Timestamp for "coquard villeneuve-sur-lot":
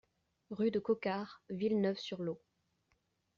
0.79-2.41